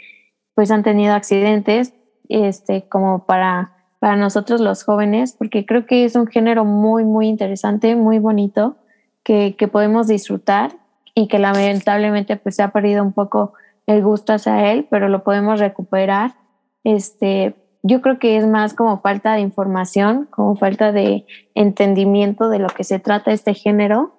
pues 0.59 0.73
han 0.73 0.83
tenido 0.83 1.15
accidentes 1.15 1.95
este 2.29 2.89
como 2.89 3.27
para 3.27 3.77
para 4.01 4.17
nosotros 4.17 4.61
los 4.61 4.83
jóvenes, 4.83 5.33
porque 5.39 5.65
creo 5.65 5.87
que 5.87 6.05
es 6.05 6.17
un 6.17 6.27
género 6.27 6.65
muy, 6.65 7.05
muy 7.05 7.29
interesante, 7.29 7.95
muy 7.95 8.19
bonito, 8.19 8.77
que, 9.23 9.55
que 9.57 9.69
podemos 9.69 10.09
disfrutar 10.09 10.73
y 11.15 11.29
que 11.29 11.39
lamentablemente 11.39 12.37
pues 12.37 12.57
se 12.57 12.65
ha 12.65 12.73
perdido 12.73 13.05
un 13.05 13.13
poco 13.13 13.53
el 13.87 14.03
gusto 14.03 14.33
hacia 14.33 14.73
él, 14.73 14.89
pero 14.91 15.09
lo 15.09 15.23
podemos 15.23 15.61
recuperar. 15.61 16.35
Este, 16.83 17.55
yo 17.85 18.03
creo 18.03 18.19
que 18.19 18.37
es 18.37 18.45
más 18.45 18.75
como 18.75 19.01
falta 19.01 19.35
de 19.35 19.43
información, 19.43 20.27
como 20.29 20.57
falta 20.57 20.91
de 20.91 21.25
entendimiento 21.55 22.49
de 22.49 22.59
lo 22.59 22.67
que 22.67 22.83
se 22.83 22.99
trata 22.99 23.31
este 23.31 23.55
género. 23.55 24.17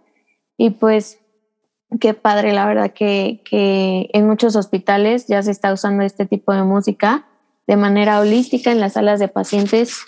Y 0.55 0.69
pues 0.69 1.18
qué 1.99 2.13
padre, 2.13 2.53
la 2.53 2.65
verdad 2.65 2.91
que, 2.93 3.41
en 4.13 4.27
muchos 4.27 4.55
hospitales 4.55 5.27
ya 5.27 5.41
se 5.41 5.51
está 5.51 5.73
usando 5.73 6.03
este 6.03 6.25
tipo 6.25 6.53
de 6.53 6.63
música 6.63 7.25
de 7.67 7.77
manera 7.77 8.19
holística 8.19 8.71
en 8.71 8.79
las 8.79 8.93
salas 8.93 9.19
de 9.19 9.27
pacientes 9.27 10.01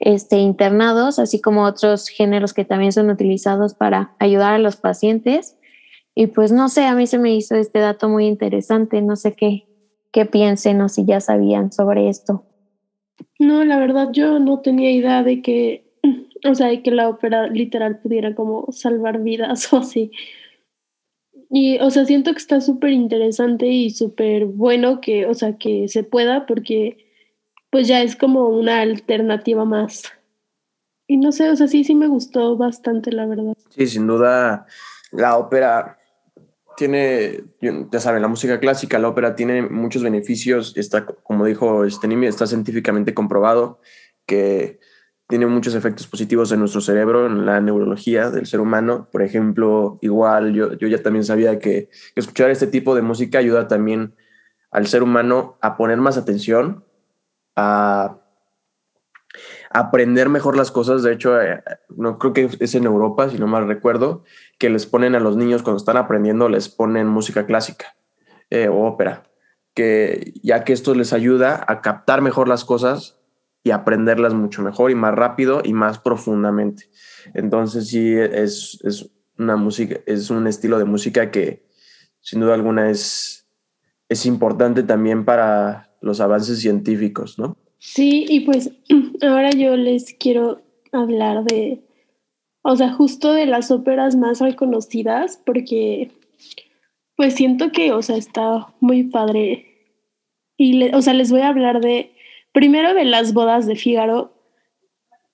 este, 0.00 0.38
internados, 0.38 1.18
así 1.18 1.40
como 1.40 1.64
otros 1.64 2.08
géneros 2.08 2.52
que 2.52 2.64
también 2.64 2.92
son 2.92 3.10
utilizados 3.10 3.74
para 3.74 4.14
ayudar 4.18 4.54
a 4.54 4.58
los 4.58 4.76
pacientes. 4.76 5.56
Y 6.14 6.28
pues 6.28 6.52
no 6.52 6.68
sé, 6.68 6.84
a 6.84 6.94
mí 6.94 7.06
se 7.06 7.18
me 7.18 7.34
hizo 7.34 7.54
este 7.56 7.78
dato 7.78 8.08
muy 8.08 8.26
interesante, 8.26 9.00
no 9.02 9.16
sé 9.16 9.34
qué, 9.34 9.66
qué 10.12 10.26
piensen 10.26 10.80
o 10.80 10.88
si 10.88 11.04
ya 11.04 11.20
sabían 11.20 11.72
sobre 11.72 12.08
esto. 12.08 12.44
No, 13.38 13.64
la 13.64 13.78
verdad 13.78 14.08
yo 14.12 14.38
no 14.38 14.60
tenía 14.60 14.90
idea 14.92 15.22
de 15.22 15.42
que, 15.42 15.84
o 16.48 16.54
sea, 16.54 16.68
de 16.68 16.82
que 16.82 16.90
la 16.90 17.08
ópera 17.08 17.48
literal 17.48 17.98
pudiera 17.98 18.34
como 18.34 18.66
salvar 18.70 19.20
vidas 19.20 19.72
o 19.72 19.78
así. 19.78 20.10
Y, 21.56 21.78
o 21.78 21.88
sea, 21.88 22.04
siento 22.04 22.32
que 22.32 22.38
está 22.38 22.60
súper 22.60 22.90
interesante 22.90 23.68
y 23.68 23.90
súper 23.90 24.44
bueno 24.44 25.00
que, 25.00 25.26
o 25.26 25.34
sea, 25.34 25.56
que 25.56 25.86
se 25.86 26.02
pueda 26.02 26.46
porque 26.46 27.06
pues 27.70 27.86
ya 27.86 28.02
es 28.02 28.16
como 28.16 28.48
una 28.48 28.80
alternativa 28.80 29.64
más. 29.64 30.02
Y 31.06 31.16
no 31.16 31.30
sé, 31.30 31.48
o 31.50 31.54
sea, 31.54 31.68
sí, 31.68 31.84
sí 31.84 31.94
me 31.94 32.08
gustó 32.08 32.56
bastante, 32.56 33.12
la 33.12 33.26
verdad. 33.26 33.54
Sí, 33.68 33.86
sin 33.86 34.08
duda, 34.08 34.66
la 35.12 35.38
ópera 35.38 35.96
tiene, 36.76 37.44
ya 37.60 38.00
saben, 38.00 38.22
la 38.22 38.26
música 38.26 38.58
clásica, 38.58 38.98
la 38.98 39.10
ópera 39.10 39.36
tiene 39.36 39.62
muchos 39.62 40.02
beneficios, 40.02 40.76
está, 40.76 41.06
como 41.06 41.44
dijo 41.44 41.84
este 41.84 42.08
Nimi, 42.08 42.26
está 42.26 42.48
científicamente 42.48 43.14
comprobado 43.14 43.78
que 44.26 44.80
tiene 45.26 45.46
muchos 45.46 45.74
efectos 45.74 46.06
positivos 46.06 46.52
en 46.52 46.60
nuestro 46.60 46.80
cerebro, 46.80 47.26
en 47.26 47.46
la 47.46 47.60
neurología 47.60 48.30
del 48.30 48.46
ser 48.46 48.60
humano. 48.60 49.08
Por 49.10 49.22
ejemplo, 49.22 49.98
igual 50.02 50.52
yo, 50.52 50.74
yo 50.74 50.88
ya 50.88 51.02
también 51.02 51.24
sabía 51.24 51.58
que, 51.58 51.88
escuchar 52.14 52.50
este 52.50 52.66
tipo 52.66 52.94
de 52.94 53.02
música 53.02 53.38
ayuda 53.38 53.66
también 53.66 54.14
al 54.70 54.86
ser 54.86 55.02
humano 55.02 55.56
a 55.62 55.76
poner 55.76 55.98
más 55.98 56.18
atención, 56.18 56.84
a 57.56 58.18
aprender 59.70 60.28
mejor 60.28 60.56
las 60.56 60.70
cosas. 60.70 61.02
De 61.02 61.12
hecho, 61.12 61.40
eh, 61.40 61.62
no 61.96 62.18
creo 62.18 62.32
que 62.32 62.50
es 62.60 62.74
en 62.74 62.84
Europa, 62.84 63.28
si 63.30 63.38
no 63.38 63.46
mal 63.46 63.66
recuerdo, 63.66 64.24
que 64.58 64.70
les 64.70 64.86
ponen 64.86 65.14
a 65.14 65.20
los 65.20 65.36
niños 65.36 65.62
cuando 65.62 65.78
están 65.78 65.96
aprendiendo, 65.96 66.48
les 66.48 66.68
ponen 66.68 67.06
música 67.08 67.46
clásica 67.46 67.96
eh, 68.50 68.68
o 68.68 68.84
ópera, 68.84 69.24
que 69.74 70.34
ya 70.42 70.64
que 70.64 70.72
esto 70.72 70.94
les 70.94 71.12
ayuda 71.12 71.64
a 71.66 71.80
captar 71.80 72.20
mejor 72.20 72.46
las 72.46 72.64
cosas 72.64 73.20
y 73.64 73.70
aprenderlas 73.70 74.34
mucho 74.34 74.62
mejor 74.62 74.90
y 74.90 74.94
más 74.94 75.14
rápido 75.14 75.62
y 75.64 75.72
más 75.72 75.98
profundamente. 75.98 76.90
Entonces 77.32 77.88
sí, 77.88 78.12
es, 78.14 78.78
es 78.84 79.10
una 79.38 79.56
música, 79.56 79.98
es 80.06 80.30
un 80.30 80.46
estilo 80.46 80.78
de 80.78 80.84
música 80.84 81.30
que 81.30 81.64
sin 82.20 82.40
duda 82.40 82.54
alguna 82.54 82.90
es, 82.90 83.48
es 84.08 84.26
importante 84.26 84.82
también 84.82 85.24
para 85.24 85.90
los 86.02 86.20
avances 86.20 86.60
científicos, 86.60 87.38
¿no? 87.38 87.56
Sí, 87.78 88.26
y 88.28 88.40
pues 88.40 88.70
ahora 89.22 89.50
yo 89.50 89.76
les 89.76 90.14
quiero 90.14 90.62
hablar 90.92 91.44
de, 91.44 91.82
o 92.62 92.76
sea, 92.76 92.92
justo 92.92 93.32
de 93.32 93.46
las 93.46 93.70
óperas 93.70 94.14
más 94.14 94.40
reconocidas, 94.40 95.40
porque 95.44 96.10
pues 97.16 97.34
siento 97.34 97.72
que, 97.72 97.92
o 97.92 98.02
sea, 98.02 98.16
está 98.16 98.74
muy 98.80 99.04
padre. 99.04 99.70
Y, 100.56 100.94
o 100.94 101.02
sea, 101.02 101.14
les 101.14 101.30
voy 101.30 101.40
a 101.40 101.48
hablar 101.48 101.80
de, 101.80 102.13
primero 102.54 102.94
de 102.94 103.04
las 103.04 103.34
bodas 103.34 103.66
de 103.66 103.74
Fígaro, 103.74 104.32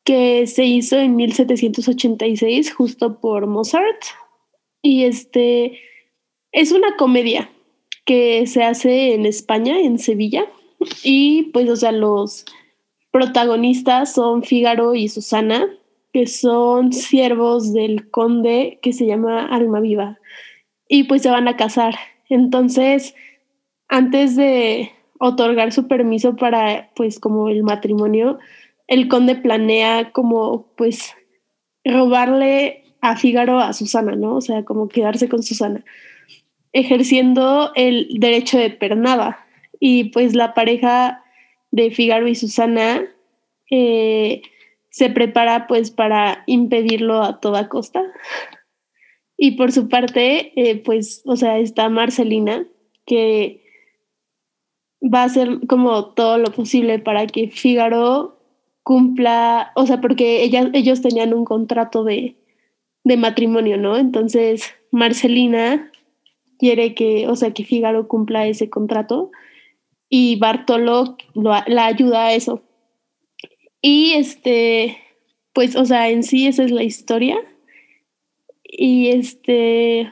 que 0.04 0.46
se 0.46 0.64
hizo 0.64 0.98
en 0.98 1.14
1786, 1.14 2.72
justo 2.72 3.20
por 3.20 3.46
Mozart. 3.46 4.02
Y 4.82 5.04
este, 5.04 5.78
es 6.50 6.72
una 6.72 6.96
comedia 6.96 7.50
que 8.06 8.46
se 8.46 8.64
hace 8.64 9.12
en 9.12 9.26
España, 9.26 9.78
en 9.78 9.98
Sevilla. 9.98 10.46
Y 11.04 11.50
pues, 11.52 11.68
o 11.68 11.76
sea, 11.76 11.92
los 11.92 12.46
protagonistas 13.12 14.14
son 14.14 14.42
Fígaro 14.42 14.94
y 14.94 15.08
Susana, 15.08 15.68
que 16.14 16.26
son 16.26 16.94
siervos 16.94 17.74
del 17.74 18.10
conde 18.10 18.78
que 18.82 18.94
se 18.94 19.06
llama 19.06 19.46
Alma 19.46 19.80
Viva. 19.80 20.18
Y 20.88 21.04
pues 21.04 21.20
se 21.20 21.30
van 21.30 21.48
a 21.48 21.56
casar. 21.58 21.96
Entonces, 22.30 23.14
antes 23.88 24.36
de 24.36 24.90
otorgar 25.20 25.70
su 25.70 25.86
permiso 25.86 26.34
para, 26.34 26.90
pues, 26.96 27.20
como 27.20 27.48
el 27.48 27.62
matrimonio, 27.62 28.38
el 28.88 29.06
conde 29.06 29.36
planea 29.36 30.10
como, 30.12 30.72
pues, 30.76 31.14
robarle 31.84 32.84
a 33.00 33.16
Fígaro 33.16 33.60
a 33.60 33.72
Susana, 33.72 34.16
¿no? 34.16 34.36
O 34.36 34.40
sea, 34.40 34.64
como 34.64 34.88
quedarse 34.88 35.28
con 35.28 35.42
Susana, 35.42 35.84
ejerciendo 36.72 37.72
el 37.74 38.08
derecho 38.18 38.58
de 38.58 38.70
pernada 38.70 39.46
y 39.78 40.04
pues 40.04 40.34
la 40.34 40.54
pareja 40.54 41.24
de 41.70 41.90
Figaro 41.90 42.28
y 42.28 42.34
Susana 42.34 43.02
eh, 43.70 44.42
se 44.90 45.10
prepara 45.10 45.66
pues 45.66 45.90
para 45.90 46.44
impedirlo 46.46 47.22
a 47.22 47.40
toda 47.40 47.68
costa. 47.68 48.02
Y 49.36 49.52
por 49.52 49.72
su 49.72 49.88
parte, 49.88 50.52
eh, 50.54 50.76
pues, 50.76 51.22
o 51.24 51.34
sea, 51.36 51.58
está 51.58 51.88
Marcelina, 51.88 52.66
que 53.06 53.59
va 55.02 55.22
a 55.22 55.24
hacer 55.24 55.66
como 55.66 56.06
todo 56.06 56.38
lo 56.38 56.52
posible 56.52 56.98
para 56.98 57.26
que 57.26 57.48
Figaro 57.48 58.38
cumpla, 58.82 59.72
o 59.76 59.86
sea, 59.86 60.00
porque 60.00 60.42
ella, 60.42 60.70
ellos 60.72 61.02
tenían 61.02 61.34
un 61.34 61.44
contrato 61.44 62.04
de, 62.04 62.36
de 63.04 63.16
matrimonio, 63.16 63.76
¿no? 63.76 63.96
Entonces, 63.96 64.74
Marcelina 64.90 65.90
quiere 66.58 66.94
que, 66.94 67.28
o 67.28 67.36
sea, 67.36 67.52
que 67.52 67.64
Figaro 67.64 68.08
cumpla 68.08 68.46
ese 68.46 68.68
contrato 68.68 69.30
y 70.08 70.36
Bartolo 70.36 71.16
la 71.34 71.86
ayuda 71.86 72.26
a 72.26 72.34
eso. 72.34 72.62
Y 73.82 74.12
este, 74.12 74.98
pues, 75.52 75.76
o 75.76 75.84
sea, 75.84 76.10
en 76.10 76.22
sí 76.22 76.46
esa 76.46 76.64
es 76.64 76.70
la 76.70 76.82
historia. 76.82 77.36
Y 78.64 79.08
este, 79.08 80.10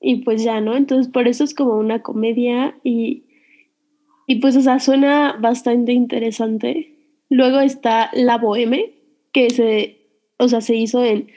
y 0.00 0.16
pues 0.16 0.44
ya, 0.44 0.60
¿no? 0.60 0.76
Entonces 0.76 1.10
por 1.10 1.26
eso 1.28 1.44
es 1.44 1.54
como 1.54 1.76
una 1.76 2.02
comedia 2.02 2.76
y, 2.84 3.24
y 4.26 4.36
pues, 4.36 4.56
o 4.56 4.60
sea, 4.60 4.80
suena 4.80 5.36
bastante 5.40 5.92
interesante. 5.92 6.94
Luego 7.28 7.60
está 7.60 8.10
La 8.12 8.38
Boheme, 8.38 8.92
que 9.32 9.50
se, 9.50 9.98
o 10.38 10.48
sea, 10.48 10.60
se 10.60 10.76
hizo 10.76 11.04
en 11.04 11.28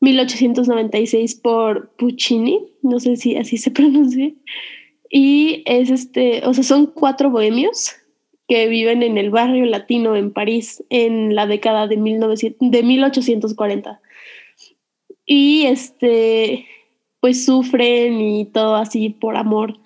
1896 0.00 1.36
por 1.36 1.90
Puccini, 1.96 2.60
no 2.82 3.00
sé 3.00 3.16
si 3.16 3.36
así 3.36 3.56
se 3.56 3.70
pronuncia. 3.72 4.32
Y 5.10 5.62
es 5.66 5.90
este, 5.90 6.46
o 6.46 6.54
sea, 6.54 6.64
son 6.64 6.86
cuatro 6.86 7.30
bohemios 7.30 7.92
que 8.48 8.66
viven 8.68 9.02
en 9.02 9.18
el 9.18 9.30
barrio 9.30 9.66
latino 9.66 10.16
en 10.16 10.32
París 10.32 10.84
en 10.90 11.34
la 11.34 11.46
década 11.46 11.86
de, 11.86 11.96
1900, 11.96 12.70
de 12.70 12.82
1840. 12.82 14.00
Y 15.26 15.64
este, 15.66 16.66
pues 17.20 17.44
sufren 17.44 18.20
y 18.20 18.46
todo 18.46 18.76
así 18.76 19.10
por 19.10 19.36
amor. 19.36 19.78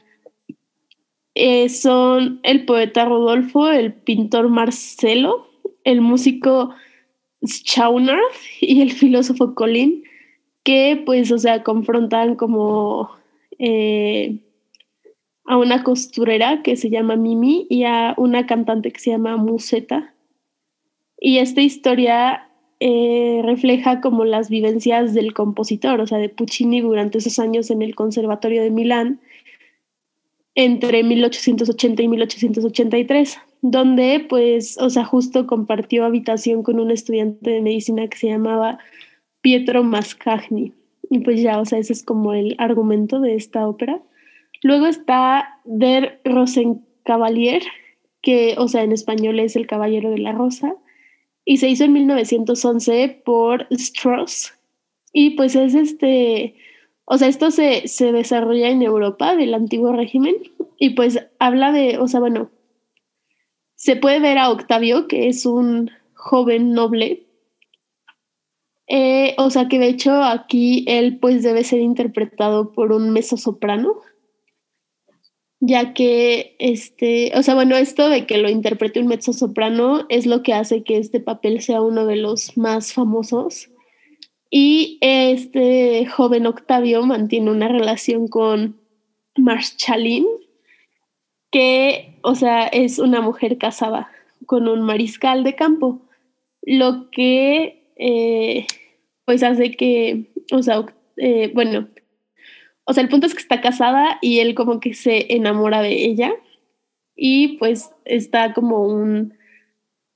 Eh, 1.38 1.69
son 1.69 2.40
el 2.45 2.64
poeta 2.64 3.05
Rodolfo, 3.05 3.69
el 3.69 3.93
pintor 3.93 4.49
Marcelo, 4.49 5.47
el 5.85 6.00
músico 6.00 6.71
Schauner 7.45 8.19
y 8.62 8.81
el 8.81 8.93
filósofo 8.93 9.55
Colin, 9.55 10.02
que 10.64 11.02
pues, 11.05 11.31
o 11.31 11.37
sea, 11.37 11.62
confrontan 11.62 12.37
como 12.37 13.11
eh, 13.59 14.38
a 15.45 15.59
una 15.59 15.85
costurera 15.85 16.62
que 16.62 16.75
se 16.76 16.88
llama 16.88 17.16
Mimi 17.16 17.66
y 17.69 17.85
a 17.85 18.14
una 18.16 18.47
cantante 18.47 18.90
que 18.90 19.00
se 19.00 19.11
llama 19.11 19.37
Museta. 19.37 20.14
Y 21.21 21.37
esta 21.37 21.61
historia 21.61 22.49
eh, 22.81 23.43
refleja 23.45 24.00
como 24.00 24.25
las 24.25 24.49
vivencias 24.49 25.12
del 25.12 25.35
compositor, 25.35 26.00
o 26.00 26.07
sea, 26.07 26.16
de 26.16 26.31
Puccini 26.31 26.81
durante 26.81 27.19
esos 27.19 27.38
años 27.38 27.71
en 27.71 27.83
el 27.83 27.95
Conservatorio 27.95 28.62
de 28.62 28.71
Milán, 28.71 29.21
entre 30.57 31.05
1880 31.05 32.03
y 32.03 32.09
1883, 32.09 33.39
donde 33.61 34.27
pues, 34.29 34.79
o 34.79 34.91
sea, 34.91 35.05
justo 35.05 35.47
compartió 35.47 36.05
habitación 36.05 36.63
con 36.63 36.81
un 36.81 36.91
estudiante 36.91 37.51
de 37.51 37.61
medicina 37.61 38.09
que 38.09 38.17
se 38.17 38.29
llamaba 38.29 38.79
Pietro 39.43 39.85
Mascagni. 39.85 40.73
Y 41.11 41.21
pues 41.21 41.41
ya, 41.41 41.61
o 41.61 41.65
sea, 41.65 41.79
ese 41.79 41.93
es 41.93 42.03
como 42.03 42.33
el 42.33 42.57
argumento 42.59 43.21
de 43.21 43.37
esta 43.37 43.69
ópera. 43.69 44.01
Luego 44.63 44.87
está 44.87 45.61
Der 45.65 46.21
Rosenkavalier, 46.25 47.63
que, 48.23 48.55
o 48.59 48.67
sea, 48.67 48.83
en 48.83 48.93
español 48.93 49.39
es 49.39 49.55
El 49.55 49.67
Caballero 49.67 50.11
de 50.11 50.19
la 50.19 50.33
Rosa, 50.33 50.75
y 51.45 51.59
se 51.59 51.69
hizo 51.69 51.85
en 51.85 51.93
1911 51.93 53.23
por 53.25 53.67
Strauss. 53.71 54.53
Y 55.13 55.31
pues 55.37 55.55
es 55.55 55.75
este, 55.75 56.57
o 57.07 57.19
sea, 57.19 57.29
esto 57.29 57.51
se, 57.51 57.89
se 57.89 58.13
desarrolla 58.13 58.69
en 58.71 58.83
Europa 58.83 59.37
del 59.37 59.55
antiguo 59.55 59.93
régimen 59.93 60.37
y 60.79 60.91
pues 60.91 61.19
habla 61.39 61.73
de, 61.73 61.99
o 61.99 62.09
sea, 62.09 62.21
bueno, 62.21 62.51
se 63.77 63.97
puede 63.97 64.21
ver 64.21 64.39
a 64.39 64.51
Octavio, 64.51 65.09
que 65.09 65.29
es 65.29 65.47
un 65.47 65.91
joven 66.15 66.73
noble, 66.73 67.27
Eh, 68.89 69.35
o 69.39 69.51
sea 69.51 69.69
que 69.69 69.79
de 69.79 69.89
hecho 69.89 70.13
aquí 70.23 70.85
él 70.89 71.19
pues 71.19 71.43
debe 71.43 71.65
ser 71.65 71.81
interpretado 71.81 72.73
por 72.73 72.93
un 72.93 73.11
mezzosoprano, 73.11 74.01
ya 75.61 75.95
que 75.95 76.57
este, 76.59 77.33
o 77.37 77.43
sea, 77.43 77.55
bueno, 77.55 77.77
esto 77.77 78.09
de 78.09 78.27
que 78.27 78.39
lo 78.39 78.49
interprete 78.49 79.01
un 79.01 79.09
mezzosoprano 79.09 80.07
es 80.09 80.27
lo 80.27 80.43
que 80.43 80.55
hace 80.55 80.85
que 80.85 80.99
este 80.99 81.21
papel 81.21 81.61
sea 81.63 81.81
uno 81.83 82.07
de 82.07 82.17
los 82.17 82.57
más 82.57 82.93
famosos. 82.93 83.71
Y 84.50 84.99
este 85.00 86.07
joven 86.07 86.47
Octavio 86.47 87.05
mantiene 87.05 87.50
una 87.50 87.69
relación 87.69 88.29
con 88.29 88.81
Marchalin, 89.37 90.26
que, 91.50 92.19
o 92.23 92.35
sea, 92.35 92.67
es 92.67 92.99
una 92.99 93.21
mujer 93.21 93.59
casada 93.59 94.11
con 94.47 94.69
un 94.69 94.83
mariscal 94.83 95.43
de 95.45 95.55
campo, 95.55 96.03
lo 96.62 97.11
que 97.11 97.93
eh, 97.97 98.67
pues 99.25 99.43
hace 99.43 99.73
que, 99.73 100.33
o 100.53 100.62
sea, 100.62 100.85
eh, 101.17 101.50
bueno, 101.55 101.88
o 102.85 102.93
sea, 102.93 103.03
el 103.03 103.09
punto 103.09 103.26
es 103.26 103.35
que 103.35 103.41
está 103.41 103.61
casada 103.61 104.19
y 104.23 104.38
él 104.38 104.55
como 104.55 104.79
que 104.79 104.95
se 104.95 105.35
enamora 105.35 105.83
de 105.83 106.05
ella. 106.05 106.33
Y 107.17 107.57
pues 107.57 107.91
está 108.05 108.53
como 108.53 108.87
un, 108.87 109.35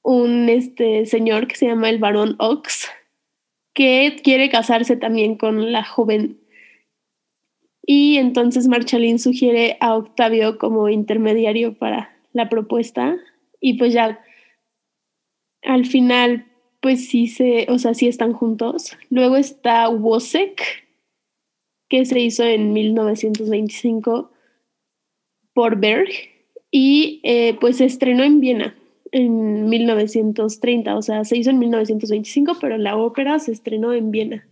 un 0.02 0.48
este 0.48 1.06
señor 1.06 1.48
que 1.48 1.56
se 1.56 1.66
llama 1.66 1.88
el 1.88 1.98
varón 1.98 2.36
Ox 2.38 2.88
que 3.74 4.20
quiere 4.22 4.50
casarse 4.50 4.96
también 4.96 5.36
con 5.36 5.72
la 5.72 5.84
joven. 5.84 6.40
Y 7.82 8.18
entonces 8.18 8.68
Marchalín 8.68 9.18
sugiere 9.18 9.76
a 9.80 9.96
Octavio 9.96 10.58
como 10.58 10.88
intermediario 10.88 11.74
para 11.74 12.16
la 12.32 12.48
propuesta. 12.48 13.16
Y 13.60 13.74
pues 13.74 13.92
ya 13.92 14.20
al 15.62 15.86
final 15.86 16.46
pues 16.80 17.08
sí 17.08 17.26
se, 17.26 17.66
o 17.68 17.78
sea, 17.78 17.94
sí 17.94 18.08
están 18.08 18.32
juntos. 18.32 18.96
Luego 19.10 19.36
está 19.36 19.88
Wozek, 19.88 20.86
que 21.88 22.04
se 22.06 22.20
hizo 22.20 22.44
en 22.44 22.72
1925 22.72 24.30
por 25.52 25.76
Berg. 25.76 26.08
Y 26.70 27.20
eh, 27.24 27.56
pues 27.60 27.78
se 27.78 27.84
estrenó 27.84 28.22
en 28.22 28.40
Viena 28.40 28.79
en 29.12 29.68
1930, 29.68 30.96
o 30.96 31.02
sea, 31.02 31.24
se 31.24 31.36
hizo 31.36 31.50
en 31.50 31.58
1925, 31.58 32.56
pero 32.60 32.78
la 32.78 32.96
ópera 32.96 33.38
se 33.38 33.52
estrenó 33.52 33.92
en 33.92 34.10
Viena. 34.10 34.48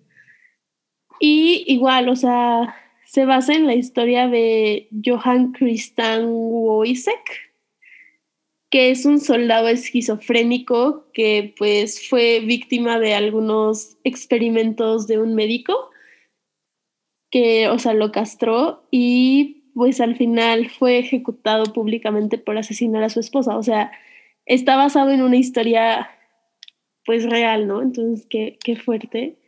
Y 1.20 1.64
igual, 1.66 2.08
o 2.08 2.16
sea, 2.16 2.74
se 3.04 3.24
basa 3.24 3.54
en 3.54 3.66
la 3.66 3.74
historia 3.74 4.28
de 4.28 4.88
Johann 5.04 5.52
Christian 5.52 6.26
Wojciech, 6.28 7.48
que 8.70 8.90
es 8.90 9.06
un 9.06 9.18
soldado 9.18 9.68
esquizofrénico 9.68 11.06
que 11.12 11.54
pues 11.56 12.06
fue 12.08 12.40
víctima 12.40 12.98
de 12.98 13.14
algunos 13.14 13.96
experimentos 14.04 15.06
de 15.06 15.18
un 15.18 15.34
médico 15.34 15.90
que, 17.30 17.68
o 17.68 17.78
sea, 17.78 17.94
lo 17.94 18.12
castró 18.12 18.86
y 18.90 19.64
pues 19.74 20.00
al 20.00 20.16
final 20.16 20.68
fue 20.70 20.98
ejecutado 20.98 21.72
públicamente 21.72 22.36
por 22.36 22.58
asesinar 22.58 23.02
a 23.04 23.10
su 23.10 23.20
esposa. 23.20 23.56
O 23.56 23.62
sea, 23.62 23.92
está 24.49 24.76
basado 24.76 25.11
en 25.11 25.23
una 25.23 25.37
historia 25.37 26.11
pues 27.05 27.25
real, 27.25 27.69
¿no? 27.69 27.81
Entonces, 27.81 28.26
qué, 28.28 28.59
qué 28.62 28.76
fuerte. 28.76 29.38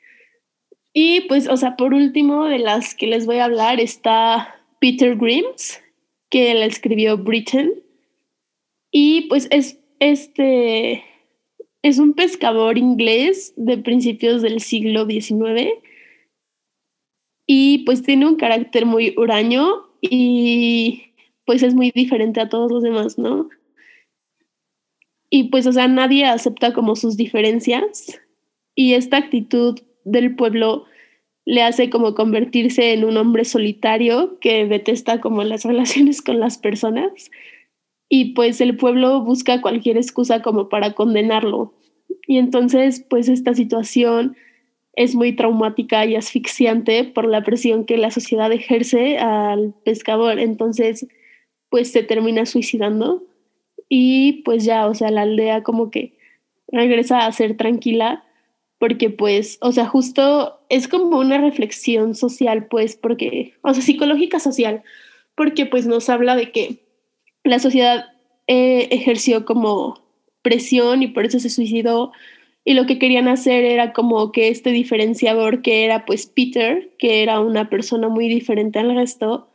Y 0.92 1.22
pues, 1.22 1.48
o 1.48 1.56
sea, 1.56 1.76
por 1.76 1.92
último, 1.92 2.44
de 2.44 2.58
las 2.58 2.94
que 2.94 3.06
les 3.06 3.26
voy 3.26 3.36
a 3.36 3.44
hablar 3.46 3.80
está 3.80 4.54
Peter 4.80 5.16
Grimes, 5.16 5.82
que 6.30 6.52
él 6.52 6.62
escribió 6.62 7.18
Britain 7.18 7.72
y 8.90 9.22
pues 9.22 9.46
es 9.50 9.78
este 9.98 11.04
es 11.82 11.98
un 11.98 12.14
pescador 12.14 12.78
inglés 12.78 13.52
de 13.56 13.78
principios 13.78 14.42
del 14.42 14.60
siglo 14.60 15.06
XIX 15.06 15.70
y 17.46 17.78
pues 17.84 18.02
tiene 18.02 18.26
un 18.26 18.36
carácter 18.36 18.86
muy 18.86 19.14
huraño 19.16 19.88
y 20.00 21.12
pues 21.46 21.62
es 21.62 21.74
muy 21.74 21.90
diferente 21.90 22.40
a 22.40 22.48
todos 22.48 22.70
los 22.70 22.82
demás, 22.82 23.18
¿no? 23.18 23.48
Y 25.30 25.44
pues, 25.44 25.66
o 25.66 25.72
sea, 25.72 25.86
nadie 25.86 26.24
acepta 26.24 26.72
como 26.72 26.96
sus 26.96 27.16
diferencias 27.16 28.20
y 28.74 28.94
esta 28.94 29.16
actitud 29.16 29.78
del 30.04 30.34
pueblo 30.34 30.84
le 31.44 31.62
hace 31.62 31.90
como 31.90 32.14
convertirse 32.14 32.92
en 32.92 33.04
un 33.04 33.16
hombre 33.16 33.44
solitario 33.44 34.38
que 34.40 34.66
detesta 34.66 35.20
como 35.20 35.44
las 35.44 35.64
relaciones 35.66 36.22
con 36.22 36.40
las 36.40 36.58
personas 36.58 37.30
y 38.08 38.34
pues 38.34 38.60
el 38.60 38.76
pueblo 38.76 39.20
busca 39.20 39.62
cualquier 39.62 39.96
excusa 39.96 40.42
como 40.42 40.68
para 40.68 40.94
condenarlo. 40.94 41.74
Y 42.26 42.38
entonces 42.38 43.04
pues 43.08 43.28
esta 43.28 43.54
situación 43.54 44.36
es 44.94 45.14
muy 45.14 45.34
traumática 45.34 46.04
y 46.04 46.16
asfixiante 46.16 47.04
por 47.04 47.26
la 47.26 47.42
presión 47.42 47.84
que 47.84 47.96
la 47.96 48.10
sociedad 48.10 48.50
ejerce 48.52 49.18
al 49.18 49.74
pescador. 49.84 50.40
Entonces 50.40 51.06
pues 51.68 51.92
se 51.92 52.02
termina 52.02 52.46
suicidando 52.46 53.22
y 53.90 54.42
pues 54.44 54.64
ya, 54.64 54.86
o 54.86 54.94
sea, 54.94 55.10
la 55.10 55.22
aldea 55.22 55.62
como 55.62 55.90
que 55.90 56.16
regresa 56.68 57.26
a 57.26 57.32
ser 57.32 57.56
tranquila 57.58 58.24
porque 58.78 59.10
pues, 59.10 59.58
o 59.60 59.72
sea, 59.72 59.86
justo 59.86 60.60
es 60.70 60.88
como 60.88 61.18
una 61.18 61.38
reflexión 61.38 62.14
social, 62.14 62.66
pues, 62.68 62.96
porque, 62.96 63.52
o 63.60 63.74
sea, 63.74 63.82
psicológica 63.82 64.40
social, 64.40 64.82
porque 65.34 65.66
pues 65.66 65.86
nos 65.86 66.08
habla 66.08 66.36
de 66.36 66.52
que 66.52 66.86
la 67.44 67.58
sociedad 67.58 68.06
eh, 68.46 68.88
ejerció 68.90 69.44
como 69.44 70.02
presión 70.42 71.02
y 71.02 71.08
por 71.08 71.26
eso 71.26 71.40
se 71.40 71.50
suicidó. 71.50 72.12
Y 72.64 72.74
lo 72.74 72.86
que 72.86 72.98
querían 72.98 73.28
hacer 73.28 73.64
era 73.64 73.92
como 73.92 74.32
que 74.32 74.48
este 74.48 74.70
diferenciador 74.70 75.62
que 75.62 75.84
era 75.84 76.06
pues 76.06 76.26
Peter, 76.26 76.90
que 76.98 77.22
era 77.22 77.40
una 77.40 77.68
persona 77.70 78.08
muy 78.08 78.28
diferente 78.28 78.78
al 78.78 78.94
resto, 78.94 79.50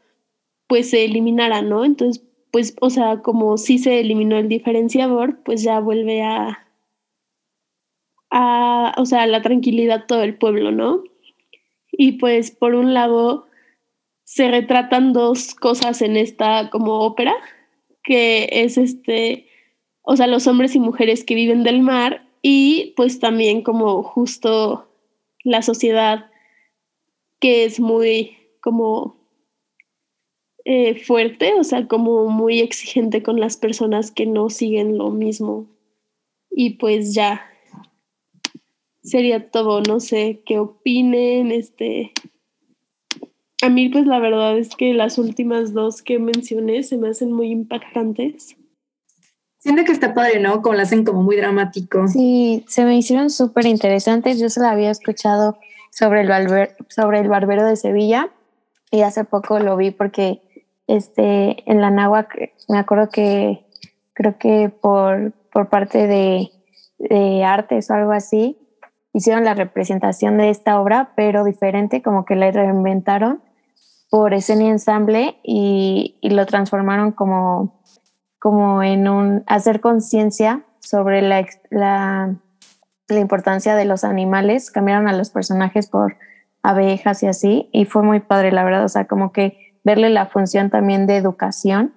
pues 0.68 0.90
se 0.90 1.06
eliminara, 1.06 1.62
¿no? 1.62 1.86
Entonces, 1.86 2.25
pues, 2.56 2.74
o 2.80 2.90
sea, 2.90 3.22
como 3.22 3.58
si 3.58 3.80
se 3.80 4.00
eliminó 4.00 4.38
el 4.38 4.48
diferenciador, 4.48 5.44
pues 5.44 5.62
ya 5.62 5.82
vuelve 5.82 6.22
a, 6.22 6.66
a, 8.32 8.96
o 8.98 9.06
sea, 9.06 9.28
la 9.28 9.42
tranquilidad 9.42 10.06
todo 10.08 10.24
el 10.24 10.38
pueblo, 10.38 10.72
¿no? 10.72 11.04
Y 11.92 12.14
pues 12.14 12.52
por 12.52 12.74
un 12.74 12.94
lado 12.94 13.48
se 14.24 14.50
retratan 14.50 15.12
dos 15.12 15.54
cosas 15.54 16.02
en 16.02 16.16
esta 16.16 16.70
como 16.70 17.02
ópera, 17.02 17.36
que 18.02 18.48
es 18.50 18.78
este, 18.78 19.50
o 20.02 20.16
sea, 20.16 20.26
los 20.26 20.48
hombres 20.48 20.78
y 20.78 20.80
mujeres 20.80 21.26
que 21.26 21.36
viven 21.36 21.64
del 21.64 21.82
mar 21.82 22.26
y 22.42 22.94
pues 22.96 23.20
también 23.20 23.64
como 23.64 24.02
justo 24.02 24.88
la 25.44 25.62
sociedad 25.62 26.32
que 27.42 27.66
es 27.66 27.82
muy 27.82 28.38
como 28.62 29.25
eh, 30.66 31.00
fuerte, 31.00 31.54
o 31.54 31.64
sea, 31.64 31.88
como 31.88 32.28
muy 32.28 32.60
exigente 32.60 33.24
con 33.24 33.40
las 33.40 33.56
personas 33.56 34.12
que 34.12 34.26
no 34.26 34.50
siguen 34.50 34.98
lo 34.98 35.12
mismo. 35.12 35.68
Y 36.50 36.72
pues 36.72 37.14
ya, 37.14 37.46
sería 39.04 39.50
todo, 39.50 39.82
no 39.82 40.00
sé 40.00 40.42
qué 40.46 40.60
opinen, 40.60 41.52
este, 41.52 42.12
a 43.62 43.70
mí, 43.70 43.90
pues 43.90 44.06
la 44.06 44.20
verdad 44.20 44.58
es 44.58 44.76
que 44.76 44.94
las 44.94 45.18
últimas 45.18 45.74
dos 45.74 46.02
que 46.02 46.20
mencioné 46.20 46.84
se 46.84 46.98
me 46.98 47.10
hacen 47.10 47.32
muy 47.32 47.52
impactantes. 47.52 48.58
Siento 49.60 49.84
que 49.84 49.92
está 49.92 50.14
padre, 50.14 50.40
¿no? 50.40 50.62
Como 50.62 50.76
lo 50.76 50.82
hacen 50.82 51.04
como 51.04 51.24
muy 51.24 51.38
dramático. 51.38 52.08
Sí, 52.08 52.64
se 52.68 52.86
me 52.86 52.98
hicieron 52.98 53.30
súper 53.30 53.66
interesantes. 53.66 54.40
Yo 54.40 54.50
se 54.50 54.60
la 54.60 54.72
había 54.72 54.92
escuchado 54.92 55.58
sobre 55.90 56.22
el, 56.22 56.30
sobre 56.90 57.20
el 57.20 57.30
barbero 57.30 57.66
de 57.66 57.76
Sevilla 57.76 58.30
y 58.92 59.02
hace 59.02 59.24
poco 59.24 59.58
lo 59.60 59.76
vi 59.78 59.90
porque 59.90 60.42
este, 60.88 61.70
en 61.70 61.82
la 61.82 61.90
náhuatl 61.90 62.44
me 62.70 62.78
acuerdo 62.78 63.10
que 63.10 63.66
creo 64.14 64.38
que 64.38 64.70
por, 64.70 65.34
por 65.52 65.70
parte 65.70 66.08
de, 66.08 66.52
de 66.98 67.44
artes 67.44 67.90
o 67.90 67.94
algo 67.94 68.12
así 68.12 68.58
hicieron 69.14 69.46
la 69.46 69.54
representación 69.54 70.38
de 70.38 70.50
esta 70.50 70.80
obra, 70.80 71.14
pero 71.16 71.46
diferente, 71.46 72.02
como 72.02 72.26
que 72.26 72.36
la 72.36 72.52
reinventaron 72.52 73.42
por 74.10 74.34
escena 74.34 74.66
ensamble 74.66 75.38
y, 75.42 76.18
y, 76.22 76.30
lo 76.32 76.46
transformaron 76.46 77.12
como, 77.12 77.82
como 78.40 78.84
en 78.84 79.08
un 79.08 79.44
hacer 79.48 79.80
conciencia 79.80 80.66
sobre 80.80 81.22
la, 81.22 81.46
la, 81.70 82.36
la, 83.08 83.20
importancia 83.20 83.76
de 83.76 83.86
los 83.86 84.04
animales, 84.04 84.70
cambiaron 84.70 85.08
a 85.08 85.14
los 85.14 85.30
personajes 85.30 85.88
por 85.88 86.18
abejas 86.62 87.24
y 87.24 87.28
así, 87.28 87.70
y 87.72 87.86
fue 87.86 88.04
muy 88.04 88.20
padre, 88.20 88.52
la 88.52 88.64
verdad, 88.66 88.84
o 88.84 88.90
sea, 88.90 89.06
como 89.06 89.32
que 89.32 89.65
verle 89.86 90.10
la 90.10 90.26
función 90.26 90.70
también 90.70 91.08
de 91.08 91.16
educación 91.16 91.94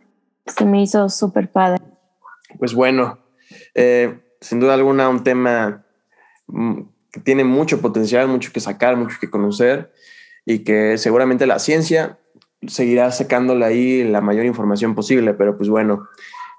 se 0.46 0.64
me 0.64 0.82
hizo 0.82 1.08
súper 1.08 1.50
padre. 1.50 1.82
Pues 2.58 2.74
bueno, 2.74 3.18
eh, 3.74 4.20
sin 4.40 4.60
duda 4.60 4.74
alguna 4.74 5.08
un 5.08 5.24
tema 5.24 5.84
mm, 6.46 6.80
que 7.10 7.20
tiene 7.20 7.44
mucho 7.44 7.80
potencial, 7.80 8.28
mucho 8.28 8.52
que 8.52 8.60
sacar, 8.60 8.96
mucho 8.96 9.16
que 9.20 9.30
conocer 9.30 9.92
y 10.46 10.60
que 10.60 10.96
seguramente 10.98 11.46
la 11.46 11.58
ciencia 11.58 12.18
seguirá 12.66 13.10
sacándole 13.10 13.64
ahí 13.64 14.04
la 14.04 14.20
mayor 14.20 14.44
información 14.44 14.94
posible, 14.94 15.34
pero 15.34 15.56
pues 15.56 15.68
bueno, 15.68 16.08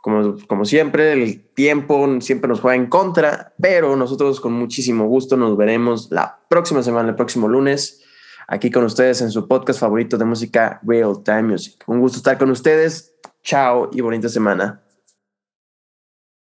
Como, 0.01 0.37
como 0.47 0.63
siempre, 0.63 1.11
el 1.11 1.43
tiempo 1.53 2.21
siempre 2.21 2.47
nos 2.47 2.61
juega 2.61 2.77
en 2.77 2.87
contra, 2.87 3.53
pero 3.59 3.97
nosotros 3.97 4.39
con 4.39 4.53
muchísimo 4.53 5.05
gusto 5.07 5.35
nos 5.35 5.57
veremos 5.57 6.09
la 6.09 6.39
próxima 6.47 6.83
semana, 6.83 7.09
el 7.09 7.15
próximo 7.15 7.49
lunes, 7.49 8.01
aquí 8.49 8.71
con 8.71 8.83
ustedes 8.83 9.21
en 9.21 9.31
su 9.31 9.47
podcast 9.47 9.79
favorito 9.79 10.17
de 10.17 10.25
música 10.25 10.79
Real 10.83 11.23
Time 11.23 11.43
Music. 11.43 11.83
Un 11.87 12.01
gusto 12.01 12.17
estar 12.17 12.37
con 12.37 12.49
ustedes. 12.49 13.15
Chao 13.43 13.89
y 13.93 14.01
bonita 14.01 14.27
semana. 14.27 14.88